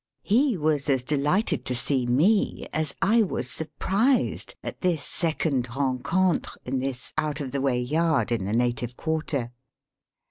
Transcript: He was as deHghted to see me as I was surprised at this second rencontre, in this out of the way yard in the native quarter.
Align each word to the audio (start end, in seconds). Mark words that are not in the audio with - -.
He 0.23 0.57
was 0.57 0.89
as 0.89 1.03
deHghted 1.03 1.63
to 1.65 1.75
see 1.75 2.07
me 2.07 2.67
as 2.73 2.95
I 3.03 3.21
was 3.21 3.47
surprised 3.47 4.55
at 4.63 4.81
this 4.81 5.03
second 5.05 5.65
rencontre, 5.67 6.57
in 6.65 6.79
this 6.79 7.13
out 7.19 7.39
of 7.39 7.51
the 7.51 7.61
way 7.61 7.79
yard 7.79 8.31
in 8.31 8.45
the 8.45 8.51
native 8.53 8.97
quarter. 8.97 9.51